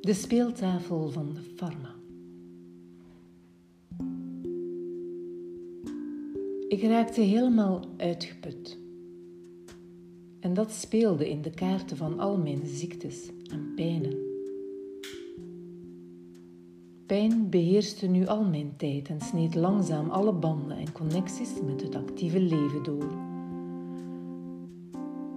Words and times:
De 0.00 0.12
speeltafel 0.12 1.08
van 1.08 1.34
de 1.34 1.40
Pharma. 1.40 1.94
Ik 6.68 6.82
raakte 6.82 7.20
helemaal 7.20 7.84
uitgeput. 7.96 8.78
En 10.40 10.54
dat 10.54 10.72
speelde 10.72 11.30
in 11.30 11.42
de 11.42 11.50
kaarten 11.50 11.96
van 11.96 12.18
al 12.18 12.36
mijn 12.36 12.66
ziektes 12.66 13.30
en 13.50 13.72
pijnen. 13.74 14.16
Pijn 17.06 17.50
beheerste 17.50 18.06
nu 18.06 18.26
al 18.26 18.44
mijn 18.44 18.76
tijd 18.76 19.08
en 19.08 19.20
sneed 19.20 19.54
langzaam 19.54 20.10
alle 20.10 20.32
banden 20.32 20.76
en 20.76 20.92
connecties 20.92 21.50
met 21.66 21.82
het 21.82 21.94
actieve 21.94 22.40
leven 22.40 22.82
door. 22.82 23.12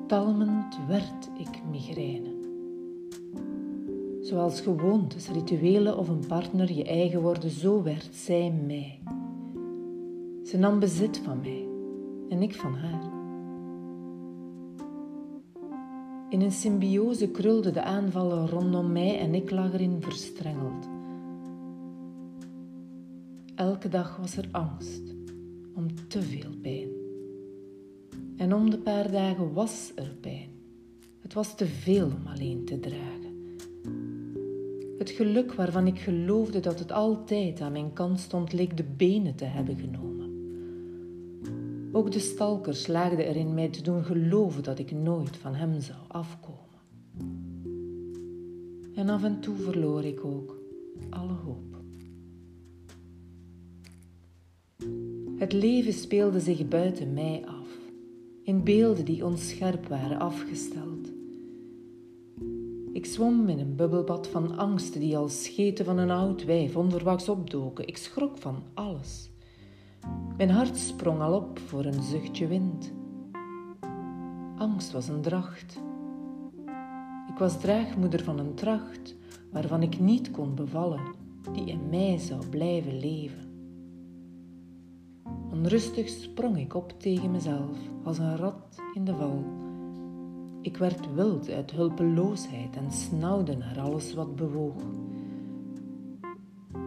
Talmend 0.08 0.78
werd 0.88 1.30
ik 1.38 1.62
migraine. 1.72 2.37
Zoals 4.28 4.62
gewoontes, 4.62 5.30
rituelen 5.30 5.98
of 5.98 6.08
een 6.08 6.26
partner 6.28 6.74
je 6.74 6.84
eigen 6.84 7.22
worden, 7.22 7.50
zo 7.50 7.84
werd 7.84 8.10
zij 8.12 8.52
mij. 8.66 9.00
Ze 10.44 10.58
nam 10.58 10.80
bezit 10.80 11.18
van 11.18 11.40
mij 11.40 11.68
en 12.30 12.42
ik 12.42 12.56
van 12.56 12.74
haar. 12.74 13.12
In 16.30 16.42
een 16.42 16.52
symbiose 16.52 17.28
krulden 17.28 17.74
de 17.74 17.82
aanvallen 17.82 18.50
rondom 18.50 18.92
mij 18.92 19.20
en 19.20 19.36
ik 19.36 19.52
lag 19.52 19.74
erin 19.74 20.02
verstrengeld. 20.02 20.88
Elke 23.56 23.90
dag 23.90 24.18
was 24.18 24.38
er 24.38 24.48
angst 24.52 25.16
om 25.74 25.86
te 26.08 26.22
veel 26.22 26.52
pijn. 26.62 26.90
En 28.38 28.54
om 28.54 28.70
de 28.70 28.78
paar 28.78 29.12
dagen 29.12 29.54
was 29.54 29.92
er 29.96 30.16
pijn. 30.22 30.50
Het 31.22 31.34
was 31.34 31.56
te 31.56 31.66
veel 31.66 32.06
om 32.06 32.28
alleen 32.28 32.66
te 32.66 32.80
dragen. 32.80 33.27
Het 34.98 35.10
geluk 35.10 35.54
waarvan 35.54 35.88
ik 35.88 36.00
geloofde 36.00 36.60
dat 36.60 36.80
het 36.80 36.92
altijd 36.92 37.62
aan 37.62 37.72
mijn 37.72 37.94
kant 37.94 38.20
stond, 38.20 38.54
leek 38.54 38.78
de 38.78 38.84
benen 38.84 39.36
te 39.36 39.46
hebben 39.46 39.78
genomen. 39.78 40.26
Ook 41.92 42.12
de 42.12 42.20
stalkers 42.20 42.82
slaagden 42.82 43.26
erin 43.26 43.54
mij 43.54 43.70
te 43.70 43.82
doen 43.82 44.04
geloven 44.04 44.64
dat 44.64 44.80
ik 44.80 44.92
nooit 44.92 45.38
van 45.38 45.56
hem 45.56 45.82
zou 45.82 46.00
afkomen. 46.08 46.58
En 48.96 49.10
af 49.10 49.24
en 49.24 49.40
toe 49.40 49.56
verloor 49.56 50.04
ik 50.04 50.26
ook 50.26 50.62
alle 51.10 51.34
hoop. 51.46 51.76
Het 55.38 55.54
leven 55.54 55.94
speelde 55.94 56.40
zich 56.40 56.68
buiten 56.68 57.14
mij 57.14 57.44
af, 57.46 57.68
in 58.44 58.64
beelden 58.64 59.06
die 59.06 59.26
onscherp 59.26 59.88
waren 59.88 60.20
afgesteld. 60.20 61.17
Ik 62.98 63.06
zwom 63.06 63.50
in 63.50 63.60
een 63.60 63.76
bubbelbad 63.76 64.28
van 64.28 64.58
angsten 64.58 65.00
die 65.00 65.18
als 65.18 65.44
scheten 65.44 65.86
van 65.86 65.98
een 65.98 66.12
oud 66.12 66.46
wijf 66.46 66.76
onverwachts 66.76 67.30
opdoken. 67.30 67.88
Ik 67.88 67.98
schrok 67.98 68.38
van 68.38 68.64
alles. 68.74 69.32
Mijn 70.38 70.50
hart 70.50 70.78
sprong 70.78 71.22
al 71.22 71.36
op 71.36 71.60
voor 71.60 71.86
een 71.86 72.04
zuchtje 72.04 72.48
wind. 72.48 72.94
Angst 74.58 74.92
was 74.92 75.08
een 75.08 75.22
dracht. 75.22 75.80
Ik 77.30 77.38
was 77.38 77.60
draagmoeder 77.60 78.24
van 78.24 78.40
een 78.40 78.54
tracht 78.54 79.16
waarvan 79.52 79.82
ik 79.82 80.00
niet 80.00 80.32
kon 80.32 80.56
bevallen, 80.56 81.16
die 81.54 81.66
in 81.66 81.90
mij 81.90 82.18
zou 82.18 82.48
blijven 82.50 83.00
leven. 83.00 83.46
Onrustig 85.52 86.10
sprong 86.10 86.58
ik 86.60 86.76
op 86.76 86.94
tegen 87.00 87.32
mezelf, 87.32 87.78
als 88.04 88.18
een 88.18 88.38
rat 88.38 88.76
in 88.94 89.06
de 89.06 89.16
val. 89.16 89.67
Ik 90.68 90.78
werd 90.78 91.14
wild 91.14 91.50
uit 91.50 91.72
hulpeloosheid 91.72 92.76
en 92.76 92.92
snauwde 92.92 93.56
naar 93.56 93.80
alles 93.80 94.14
wat 94.14 94.36
bewoog. 94.36 94.84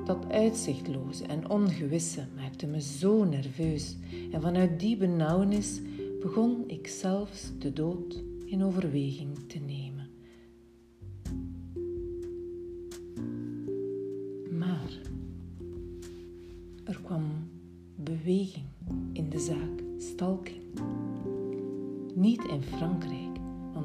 Dat 0.04 0.30
uitzichtloze 0.30 1.24
en 1.24 1.50
ongewisse 1.50 2.26
maakte 2.36 2.66
me 2.66 2.80
zo 2.80 3.24
nerveus 3.24 3.96
en 4.32 4.40
vanuit 4.40 4.80
die 4.80 4.96
benauwnis 4.96 5.80
begon 6.20 6.64
ik 6.66 6.86
zelfs 6.86 7.52
de 7.58 7.72
dood 7.72 8.22
in 8.44 8.62
overweging 8.62 9.38
te 9.46 9.58
nemen. 9.58 10.08
Maar 14.58 15.00
er 16.84 17.00
kwam 17.02 17.24
beweging 17.94 18.66
in 19.12 19.28
de 19.28 19.38
zaak 19.38 19.82
stalking. 19.98 20.62
Niet 22.14 22.44
in 22.44 22.62
Frankrijk, 22.62 23.29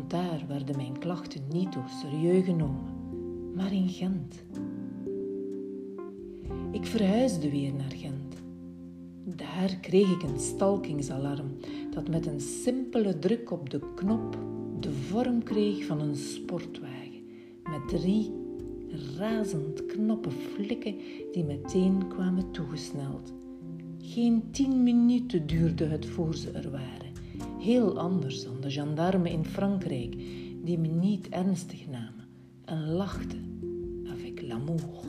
daar 0.08 0.44
werden 0.48 0.76
mijn 0.76 1.00
klachten 1.00 1.42
niet 1.52 1.74
door 1.74 1.90
serieus 2.02 2.46
genomen, 2.46 2.84
maar 3.56 3.74
in 3.74 3.90
Gent. 3.90 4.44
Ik 6.72 6.86
verhuisde 6.86 7.50
weer 7.50 7.74
naar 7.74 7.92
Gent. 7.92 8.36
Daar 9.24 9.78
kreeg 9.82 10.12
ik 10.12 10.24
een 10.24 10.40
stalkingsalarm 10.40 11.58
dat 11.92 12.10
met 12.10 12.26
een 12.26 12.42
simpele 12.42 13.20
druk 13.20 13.52
op 13.52 13.70
de 13.70 13.82
knop 13.96 14.38
de 14.80 14.92
vorm 14.92 15.44
kreeg 15.44 15.86
van 15.86 16.02
een 16.02 16.16
sportwagen 16.16 17.24
met 17.64 17.88
drie 17.88 18.32
razend 19.18 19.86
knappe 19.86 20.30
flikken 20.32 20.96
die 21.32 21.44
meteen 21.44 22.08
kwamen 22.08 22.52
toegesneld. 22.52 23.34
Geen 24.00 24.52
tien 24.52 24.84
minuten 24.84 25.48
duurde 25.48 25.86
het 25.86 26.06
voor 26.06 26.36
ze 26.36 26.52
er 26.52 26.72
waren. 26.72 27.05
Heel 27.66 28.00
anders 28.00 28.44
dan 28.44 28.62
de 28.62 28.72
gendarmen 28.72 29.32
in 29.32 29.46
Frankrijk, 29.46 30.16
die 30.64 30.78
me 30.78 30.88
niet 30.88 31.30
ernstig 31.30 31.88
namen 31.88 32.28
en 32.66 32.92
lachten 32.92 33.60
avec 34.08 34.42
l'amour. 34.42 35.04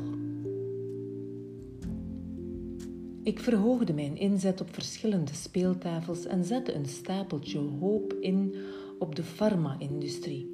Ik 3.22 3.40
verhoogde 3.40 3.92
mijn 3.92 4.16
inzet 4.16 4.60
op 4.60 4.74
verschillende 4.74 5.34
speeltafels 5.34 6.26
en 6.26 6.44
zette 6.44 6.74
een 6.74 6.86
stapeltje 6.86 7.58
hoop 7.58 8.12
in 8.12 8.54
op 8.98 9.14
de 9.14 9.22
farma-industrie. 9.22 10.50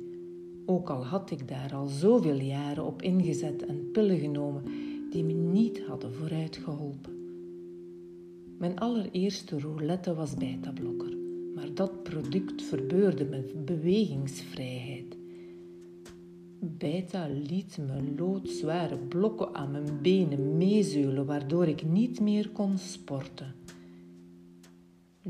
Ook 0.67 0.91
al 0.91 1.05
had 1.05 1.31
ik 1.31 1.49
daar 1.49 1.75
al 1.75 1.87
zoveel 1.87 2.41
jaren 2.41 2.85
op 2.85 3.03
ingezet 3.03 3.67
en 3.67 3.91
pillen 3.93 4.19
genomen 4.19 4.63
die 5.11 5.25
me 5.25 5.33
niet 5.33 5.83
hadden 5.87 6.15
vooruitgeholpen. 6.15 7.13
Mijn 8.59 8.79
allereerste 8.79 9.59
roulette 9.59 10.15
was 10.15 10.35
beta-blokker, 10.35 11.22
dat 11.75 12.03
product 12.03 12.63
verbeurde 12.63 13.25
me 13.25 13.63
bewegingsvrijheid. 13.65 15.17
Beta 16.61 17.29
liet 17.29 17.79
me 17.87 18.15
loodzware 18.17 18.97
blokken 18.97 19.55
aan 19.55 19.71
mijn 19.71 19.99
benen 20.03 20.57
meezeulen, 20.57 21.27
waardoor 21.27 21.67
ik 21.67 21.85
niet 21.85 22.21
meer 22.21 22.51
kon 22.51 22.79
sporten. 22.79 23.55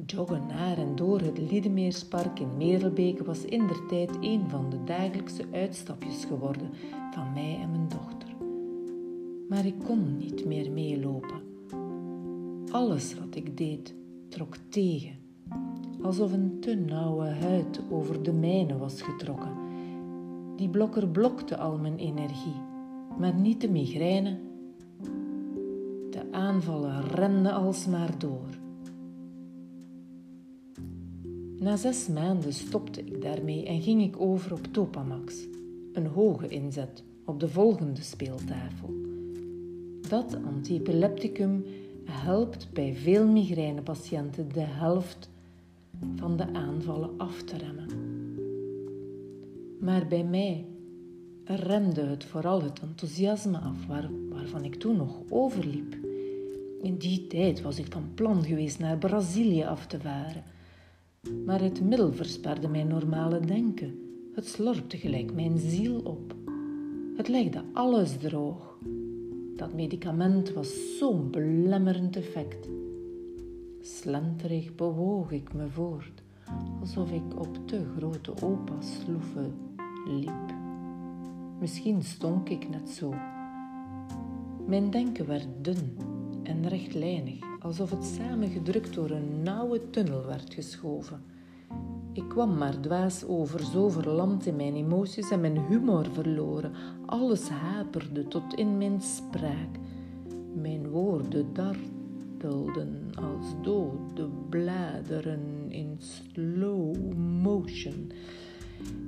Joggen 0.06 0.46
naar 0.46 0.78
en 0.78 0.96
door 0.96 1.20
het 1.20 1.38
Liedemeerspark 1.38 2.38
in 2.40 2.56
Merelbeke 2.56 3.24
was 3.24 3.44
indertijd 3.44 4.10
een 4.20 4.50
van 4.50 4.70
de 4.70 4.84
dagelijkse 4.84 5.44
uitstapjes 5.52 6.24
geworden 6.24 6.70
van 7.10 7.32
mij 7.32 7.58
en 7.60 7.70
mijn 7.70 7.88
dochter. 7.88 8.28
Maar 9.48 9.66
ik 9.66 9.78
kon 9.84 10.16
niet 10.16 10.44
meer 10.44 10.70
meelopen. 10.70 11.42
Alles 12.70 13.14
wat 13.14 13.34
ik 13.34 13.56
deed 13.56 13.94
trok 14.28 14.56
tegen, 14.68 15.16
alsof 16.02 16.32
een 16.32 16.56
te 16.60 16.74
nauwe 16.74 17.26
huid 17.26 17.80
over 17.90 18.22
de 18.22 18.32
mijne 18.32 18.78
was 18.78 19.02
getrokken 19.02 19.62
die 20.62 20.70
blokker 20.70 21.08
blokte 21.08 21.56
al 21.56 21.78
mijn 21.78 21.96
energie, 21.96 22.60
maar 23.18 23.34
niet 23.34 23.60
de 23.60 23.70
migraine. 23.70 24.38
De 26.10 26.22
aanvallen 26.30 27.08
renden 27.08 27.52
alsmaar 27.52 28.18
door. 28.18 28.48
Na 31.58 31.76
zes 31.76 32.08
maanden 32.08 32.52
stopte 32.52 33.04
ik 33.04 33.22
daarmee 33.22 33.66
en 33.66 33.82
ging 33.82 34.02
ik 34.02 34.20
over 34.20 34.52
op 34.52 34.66
Topamax, 34.70 35.46
een 35.92 36.06
hoge 36.06 36.48
inzet 36.48 37.04
op 37.24 37.40
de 37.40 37.48
volgende 37.48 38.02
speeltafel. 38.02 38.94
Dat 40.08 40.36
antiepilepticum 40.44 41.64
helpt 42.04 42.68
bij 42.72 42.94
veel 42.94 43.26
migrainepatiënten 43.26 44.48
de 44.52 44.64
helft 44.64 45.30
van 46.16 46.36
de 46.36 46.52
aanvallen 46.52 47.10
af 47.16 47.42
te 47.42 47.56
remmen. 47.56 47.88
Maar 49.80 50.06
bij 50.06 50.24
mij 50.24 50.66
remde 51.44 52.00
het 52.00 52.24
vooral 52.24 52.62
het 52.62 52.80
enthousiasme 52.80 53.58
af 53.58 53.86
waar, 53.86 54.10
waarvan 54.30 54.64
ik 54.64 54.74
toen 54.74 54.96
nog 54.96 55.22
overliep. 55.28 55.96
In 56.82 56.96
die 56.96 57.26
tijd 57.26 57.62
was 57.62 57.78
ik 57.78 57.86
van 57.92 58.04
plan 58.14 58.44
geweest 58.44 58.78
naar 58.78 58.98
Brazilië 58.98 59.64
af 59.64 59.86
te 59.86 60.00
varen. 60.00 60.44
Maar 61.44 61.60
het 61.60 61.80
middel 61.80 62.12
versperde 62.12 62.68
mijn 62.68 62.88
normale 62.88 63.40
denken. 63.40 63.98
Het 64.34 64.46
slorpte 64.46 64.96
gelijk 64.96 65.34
mijn 65.34 65.58
ziel 65.58 66.00
op. 66.04 66.34
Het 67.16 67.28
legde 67.28 67.62
alles 67.72 68.16
droog. 68.16 68.78
Dat 69.56 69.74
medicament 69.74 70.52
was 70.52 70.98
zo'n 70.98 71.30
belemmerend 71.30 72.16
effect. 72.16 72.68
Slenterig 73.84 74.74
bewoog 74.74 75.30
ik 75.30 75.52
me 75.52 75.68
voort, 75.68 76.22
alsof 76.80 77.10
ik 77.10 77.40
op 77.40 77.68
te 77.68 77.86
grote 77.96 78.32
opa 78.42 78.80
sloeven 78.80 79.54
liep. 80.06 80.54
Misschien 81.60 82.02
stonk 82.02 82.48
ik 82.48 82.68
net 82.68 82.90
zo. 82.90 83.14
Mijn 84.66 84.90
denken 84.90 85.26
werd 85.26 85.46
dun 85.60 85.96
en 86.42 86.68
rechtlijnig, 86.68 87.40
alsof 87.60 87.90
het 87.90 88.04
samengedrukt 88.04 88.94
door 88.94 89.10
een 89.10 89.42
nauwe 89.42 89.90
tunnel 89.90 90.26
werd 90.26 90.54
geschoven. 90.54 91.22
Ik 92.12 92.28
kwam 92.28 92.58
maar 92.58 92.80
dwaas 92.80 93.24
over, 93.24 93.60
zo 93.64 93.88
verlamd 93.88 94.46
in 94.46 94.56
mijn 94.56 94.74
emoties 94.74 95.30
en 95.30 95.40
mijn 95.40 95.66
humor 95.66 96.06
verloren. 96.12 96.72
Alles 97.06 97.48
haperde 97.48 98.28
tot 98.28 98.54
in 98.54 98.78
mijn 98.78 99.00
spraak. 99.00 99.78
Mijn 100.54 100.90
woorden 100.90 101.52
als 103.14 103.54
dode 103.62 104.28
bladeren 104.48 105.66
in 105.68 105.96
slow 105.98 106.96
motion 107.42 108.10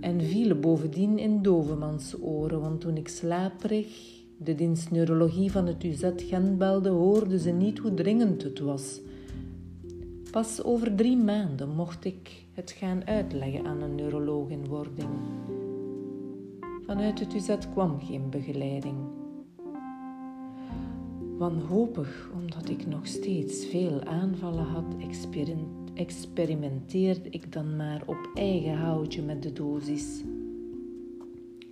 en 0.00 0.20
vielen 0.20 0.60
bovendien 0.60 1.19
in 1.19 1.42
dovemans 1.42 2.16
oren, 2.20 2.60
want 2.60 2.81
toen 2.81 2.96
ik 2.96 3.08
slaperig 3.08 4.22
de 4.36 4.54
dienst 4.54 4.90
neurologie 4.90 5.50
van 5.50 5.66
het 5.66 5.84
UZ 5.84 6.10
Gent 6.16 6.58
belde, 6.58 6.88
hoorden 6.88 7.38
ze 7.38 7.50
niet 7.50 7.78
hoe 7.78 7.94
dringend 7.94 8.42
het 8.42 8.58
was. 8.58 9.00
Pas 10.30 10.62
over 10.62 10.94
drie 10.94 11.16
maanden 11.16 11.69
mocht 11.69 12.04
ik 12.04 12.44
het 12.52 12.70
gaan 12.70 13.06
uitleggen 13.06 13.66
aan 13.66 13.82
een 13.82 13.94
neuroloog 13.94 14.48
in 14.48 14.66
wording. 14.66 15.08
Vanuit 16.87 17.20
het 17.20 17.34
UZ 17.34 17.56
kwam 17.72 18.00
geen 18.00 18.30
begeleiding. 18.30 18.96
Wanhopig, 21.44 22.31
omdat 22.35 22.69
ik 22.69 22.87
nog 22.87 23.06
steeds 23.06 23.67
veel 23.67 24.05
aanvallen 24.05 24.64
had, 24.64 24.85
experimenteerde 25.94 27.31
ik 27.31 27.52
dan 27.52 27.76
maar 27.76 28.02
op 28.06 28.31
eigen 28.35 28.76
houtje 28.76 29.23
met 29.23 29.43
de 29.43 29.52
dosis. 29.52 30.23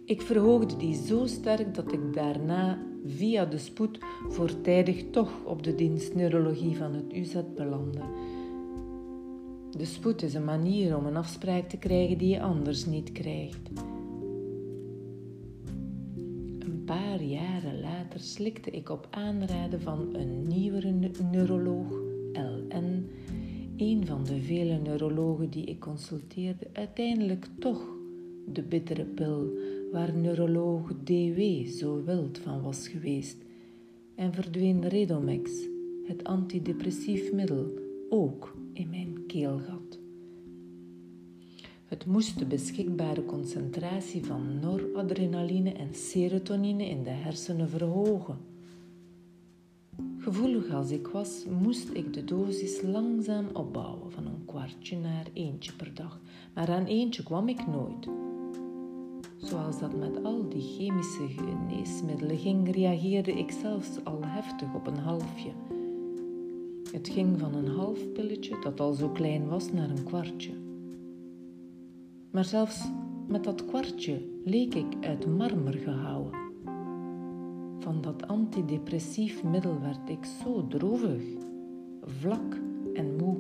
Ik 0.05 0.23
verhoogde 0.23 0.77
die 0.77 0.95
zo 0.95 1.27
sterk 1.27 1.75
dat 1.75 1.93
ik 1.93 2.15
daarna 2.15 2.79
via 3.07 3.45
de 3.45 3.59
spoed 3.59 3.99
voortijdig 4.29 5.05
toch 5.11 5.45
op 5.45 5.63
de 5.63 5.75
dienst 5.75 6.15
neurologie 6.15 6.77
van 6.77 6.95
het 6.95 7.13
UZ 7.13 7.37
belandde. 7.57 8.01
De 9.71 9.85
spoed 9.85 10.23
is 10.23 10.35
een 10.35 10.45
manier 10.45 10.97
om 10.97 11.07
een 11.07 11.17
afspraak 11.17 11.69
te 11.69 11.77
krijgen 11.77 12.19
die 12.19 12.29
je 12.29 12.41
anders 12.41 12.87
niet 12.87 13.13
krijgt. 13.13 13.71
Een 16.59 16.83
paar 16.85 17.23
jaren 17.23 17.81
later 18.13 18.29
slikte 18.29 18.71
ik 18.71 18.89
op 18.89 19.07
aanraden 19.11 19.81
van 19.81 20.15
een 20.15 20.43
nieuwere 20.43 20.95
neuroloog, 21.31 21.91
LN, 22.33 23.11
een 23.77 24.07
van 24.07 24.25
de 24.25 24.41
vele 24.41 24.79
neurologen 24.79 25.51
die 25.51 25.65
ik 25.65 25.81
consulteerde, 25.81 26.67
uiteindelijk 26.73 27.47
toch 27.59 27.97
de 28.47 28.63
bittere 28.63 29.05
pil 29.05 29.51
waar 29.93 30.17
neuroloog 30.17 30.93
DW 31.05 31.67
zo 31.67 32.05
wild 32.05 32.39
van 32.39 32.63
was 32.63 32.89
geweest 32.89 33.37
en 34.15 34.33
verdween 34.33 34.89
Redomex, 34.89 35.51
het 36.07 36.25
antidepressief 36.25 37.33
middel, 37.33 37.71
ook 38.09 38.57
in 38.73 38.91
mijn 38.91 39.27
keelgat. 39.27 40.02
Het 41.93 42.07
moest 42.07 42.39
de 42.39 42.45
beschikbare 42.45 43.25
concentratie 43.25 44.25
van 44.25 44.59
noradrenaline 44.61 45.73
en 45.73 45.95
serotonine 45.95 46.89
in 46.89 47.03
de 47.03 47.11
hersenen 47.11 47.69
verhogen. 47.69 48.37
Gevoelig 50.19 50.71
als 50.71 50.91
ik 50.91 51.07
was, 51.07 51.45
moest 51.63 51.89
ik 51.93 52.13
de 52.13 52.25
dosis 52.25 52.83
langzaam 52.83 53.47
opbouwen 53.53 54.13
van 54.13 54.27
een 54.27 54.45
kwartje 54.47 54.97
naar 54.97 55.27
eentje 55.33 55.73
per 55.73 55.95
dag, 55.95 56.21
maar 56.55 56.69
aan 56.69 56.85
eentje 56.85 57.23
kwam 57.23 57.49
ik 57.49 57.67
nooit. 57.67 58.09
Zoals 59.37 59.79
dat 59.79 59.97
met 59.97 60.25
al 60.25 60.49
die 60.49 60.77
chemische 60.77 61.29
geneesmiddelen 61.29 62.39
ging, 62.39 62.75
reageerde 62.75 63.33
ik 63.33 63.51
zelfs 63.51 63.89
al 64.05 64.21
heftig 64.25 64.75
op 64.75 64.87
een 64.87 64.99
halfje. 64.99 65.53
Het 66.93 67.09
ging 67.09 67.39
van 67.39 67.55
een 67.55 67.69
half 67.69 68.13
pilletje, 68.13 68.59
dat 68.63 68.81
al 68.81 68.93
zo 68.93 69.09
klein 69.09 69.49
was, 69.49 69.73
naar 69.73 69.91
een 69.91 70.05
kwartje. 70.05 70.71
Maar 72.33 72.45
zelfs 72.45 72.91
met 73.29 73.45
dat 73.45 73.65
kwartje 73.65 74.23
leek 74.45 74.75
ik 74.75 74.97
uit 75.01 75.27
marmer 75.27 75.75
gehouden. 75.75 76.41
Van 77.79 78.01
dat 78.01 78.27
antidepressief 78.27 79.45
middel 79.45 79.81
werd 79.81 80.09
ik 80.09 80.25
zo 80.25 80.67
droevig, 80.67 81.23
vlak 82.03 82.61
en 82.95 83.17
moe. 83.17 83.37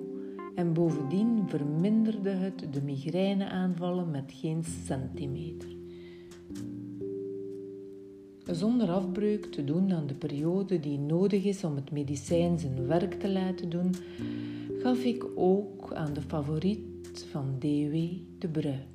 En 0.54 0.72
bovendien 0.72 1.48
verminderde 1.48 2.30
het 2.30 2.66
de 2.70 2.82
migraineaanvallen 2.82 4.10
met 4.10 4.32
geen 4.34 4.64
centimeter. 4.64 5.76
Zonder 8.44 8.90
afbreuk 8.90 9.44
te 9.44 9.64
doen 9.64 9.92
aan 9.92 10.06
de 10.06 10.14
periode 10.14 10.80
die 10.80 10.98
nodig 10.98 11.44
is 11.44 11.64
om 11.64 11.76
het 11.76 11.90
medicijn 11.90 12.58
zijn 12.58 12.86
werk 12.86 13.14
te 13.14 13.30
laten 13.30 13.70
doen, 13.70 13.94
gaf 14.78 15.04
ik 15.04 15.26
ook 15.34 15.92
aan 15.92 16.12
de 16.12 16.22
favoriet 16.22 16.91
van 17.20 17.54
DW 17.58 17.96
de 18.38 18.48
brui. 18.52 18.86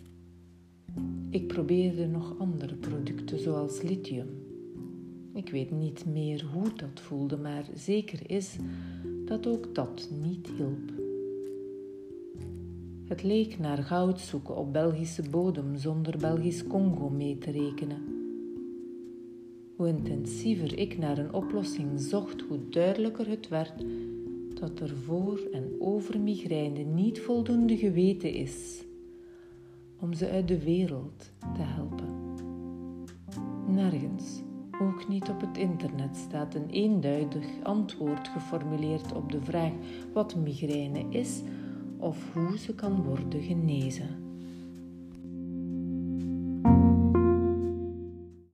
Ik 1.30 1.48
probeerde 1.48 2.08
nog 2.08 2.36
andere 2.40 2.75
producten 2.75 3.40
zoals 3.40 3.81
lithium. 3.81 4.28
Ik 5.34 5.50
weet 5.50 5.72
niet 5.72 6.06
meer 6.06 6.46
hoe 6.54 6.74
dat 6.75 7.00
voelde, 7.02 7.38
maar 7.38 7.66
zeker 7.75 8.30
is 8.30 8.56
dat 9.25 9.48
ook 9.48 9.75
dat 9.75 10.10
niet 10.22 10.48
hielp. 10.58 10.92
Het 13.08 13.24
leek 13.24 13.60
naar 13.60 13.78
goud 13.78 14.19
zoeken 14.19 14.56
op 14.56 14.74
Belgische 14.74 15.30
bodem 15.30 15.78
zonder 15.78 16.18
Belgisch 16.18 16.68
Congo 16.68 17.10
mee 17.10 17.38
te 17.38 17.52
rekenen. 17.52 18.02
Hoe 19.75 19.88
intensiever 19.88 20.78
ik 20.78 20.98
naar 20.98 21.18
een 21.18 21.34
oplossing 21.34 22.00
zocht, 22.00 22.42
hoe 22.42 22.60
duidelijker 22.69 23.28
het 23.28 23.48
werd 23.48 23.84
dat 24.59 24.80
er 24.80 24.98
voor 24.98 25.39
en 25.51 25.75
over 25.80 26.19
migraine 26.19 26.83
niet 26.83 27.19
voldoende 27.19 27.77
geweten 27.77 28.33
is 28.33 28.86
om 30.00 30.13
ze 30.13 30.30
uit 30.30 30.48
de 30.48 30.63
wereld 30.63 31.31
te 31.54 31.62
helpen. 31.62 32.36
Nergens, 33.68 34.42
ook 34.81 35.07
niet 35.07 35.30
op 35.30 35.42
het 35.42 35.57
internet, 35.57 36.15
staat 36.15 36.56
een 36.56 36.69
eenduidig 36.69 37.45
antwoord 37.63 38.27
geformuleerd 38.27 39.13
op 39.13 39.31
de 39.31 39.42
vraag 39.42 39.71
wat 40.13 40.36
migraine 40.36 41.06
is 41.09 41.42
of 41.97 42.33
hoe 42.33 42.57
ze 42.57 42.76
kan 42.76 43.04
worden 43.04 43.42
genezen. 43.42 44.27